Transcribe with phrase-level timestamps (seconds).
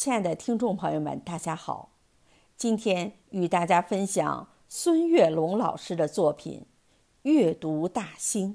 [0.00, 1.90] 亲爱的听众朋友们，大家好！
[2.56, 6.62] 今天与大家分享孙月龙老师的作品
[7.20, 8.54] 《阅读大兴》，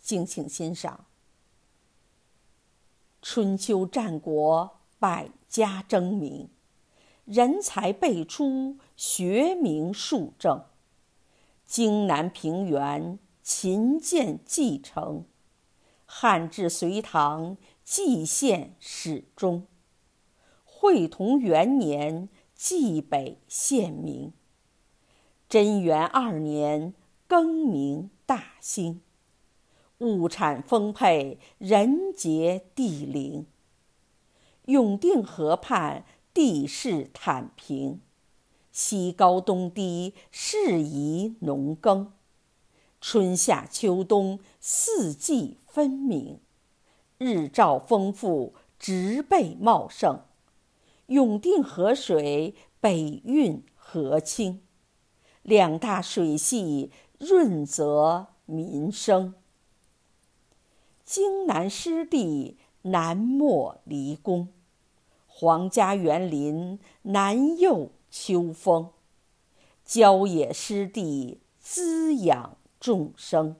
[0.00, 1.04] 敬请欣赏。
[3.22, 6.48] 春秋战国，百家争鸣，
[7.26, 10.64] 人才辈出，学名树正。
[11.64, 15.26] 荆南平原，秦建继承；
[16.04, 19.68] 汉至隋唐，蓟县始终。
[20.82, 24.32] 会同元年，蓟北县名。
[25.48, 26.92] 贞元二年，
[27.28, 29.00] 更名大兴。
[29.98, 33.46] 物产丰沛，人杰地灵。
[34.64, 36.04] 永定河畔，
[36.34, 38.00] 地势坦平，
[38.72, 42.12] 西高东低，适宜农耕。
[43.00, 46.40] 春夏秋冬，四季分明，
[47.18, 50.24] 日照丰富，植被茂盛。
[51.06, 54.62] 永定河水北运河清，
[55.42, 59.34] 两大水系润泽民生。
[61.04, 64.48] 荆南湿地南没离宫，
[65.26, 68.90] 皇家园林南佑秋风。
[69.84, 73.56] 郊野湿地滋养众生，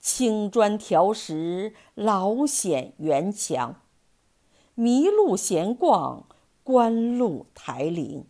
[0.00, 3.82] 青砖条石老显园墙。
[4.76, 6.26] 麋鹿闲逛。
[6.66, 8.24] 观露台岭，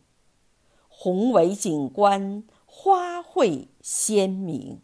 [0.88, 4.82] 宏伟景观，花卉鲜明。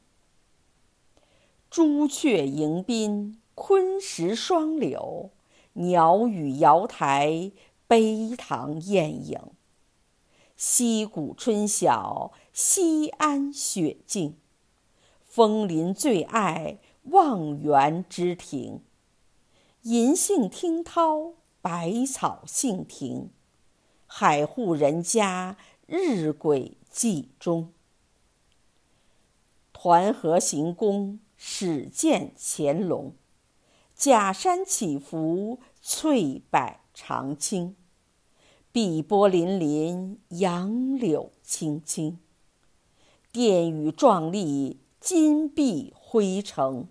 [1.69, 5.33] 朱雀迎宾，昆石双柳，
[5.75, 7.53] 鸟语瑶台，
[7.86, 9.39] 碑堂艳影。
[10.56, 14.39] 溪谷春晓，西安雪静，
[15.20, 18.81] 枫林最爱望园之亭。
[19.83, 23.28] 银杏听涛，百草杏庭。
[24.14, 27.72] 海户人家，日晷记中。
[29.72, 33.14] 团河行宫，始见乾隆。
[33.94, 37.75] 假山起伏，翠柏长青。
[38.70, 42.19] 碧波粼粼，杨柳青青。
[43.32, 46.87] 殿宇壮丽，金碧辉城。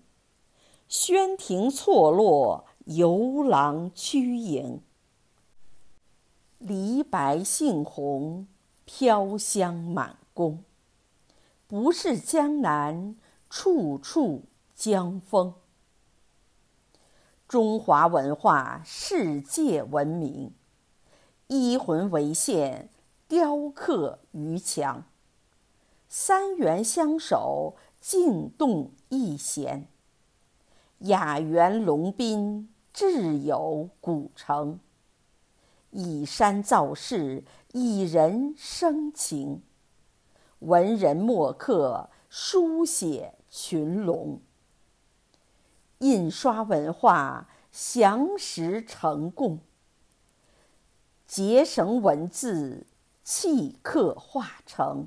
[0.88, 4.80] 轩庭错落，游廊曲影。
[6.72, 8.46] 梨白杏红，
[8.86, 10.64] 飘香满宫。
[11.66, 13.14] 不是江南，
[13.50, 14.44] 处处
[14.74, 15.52] 江风。
[17.46, 20.50] 中华文化世界闻名，
[21.46, 22.88] 一魂为线，
[23.28, 25.04] 雕刻于墙。
[26.08, 29.86] 三元相守，静动一弦。
[31.00, 34.80] 雅园龙宾，志有古城。
[35.92, 39.62] 以山造势，以人生情。
[40.58, 44.40] 文人墨客书写群龙。
[45.98, 49.60] 印刷文化详实成供，
[51.26, 52.86] 结绳文字
[53.22, 55.06] 契刻化成。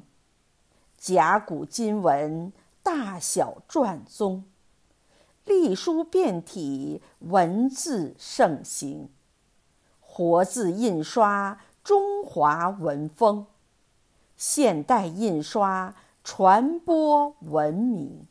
[0.97, 4.45] 甲骨金文大小篆宗，
[5.45, 9.09] 隶书变体文字盛行。
[10.17, 13.47] 活字印刷，中华文风；
[14.37, 15.93] 现代印刷，
[16.23, 18.25] 传播文明。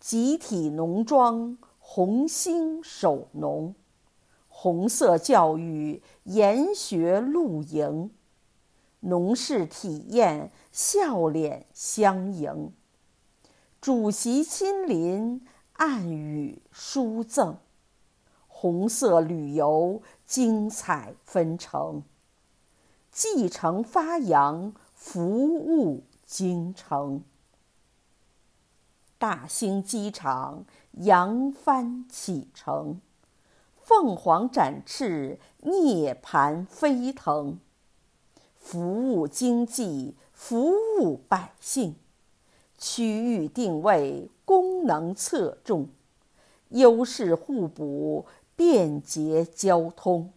[0.00, 3.74] 集体农庄，红星守农；
[4.48, 8.10] 红色教育，研学露营。
[8.98, 12.72] 农事体验，笑脸相迎。
[13.80, 15.40] 主席亲临，
[15.74, 17.58] 暗语书赠。
[18.64, 22.00] 红色旅游，精彩纷呈；
[23.12, 27.22] 继承发扬，服务京城。
[29.18, 33.02] 大兴机场扬帆启程，
[33.74, 37.58] 凤凰展翅，涅槃飞腾。
[38.56, 41.96] 服务经济，服务百姓，
[42.78, 45.88] 区域定位，功能侧重，
[46.70, 48.24] 优势互补。
[48.56, 50.32] 便捷交通，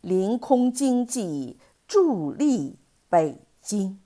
[0.00, 2.78] 临空经济助力
[3.08, 4.00] 北京。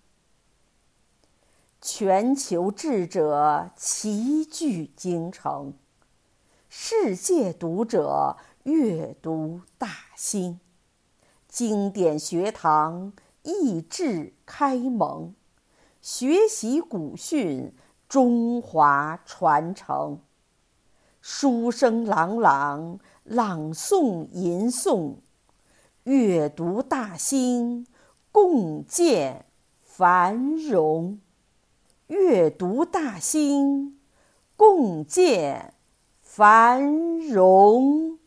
[1.80, 5.74] 全球智者齐聚京城，
[6.68, 10.58] 世界读者阅读大兴。
[11.46, 15.34] 经典学堂益智开蒙，
[16.02, 17.72] 学习古训，
[18.08, 20.20] 中华传承。
[21.30, 22.98] 书声朗朗。
[23.22, 25.16] 朗诵吟诵，
[26.04, 27.86] 阅读大兴，
[28.32, 29.44] 共建
[29.84, 31.20] 繁荣。
[32.06, 34.00] 阅读大兴，
[34.56, 35.74] 共建
[36.22, 38.18] 繁荣。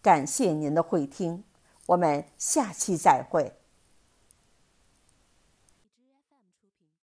[0.00, 1.44] 感谢您的会听，
[1.84, 3.52] 我们下期再会。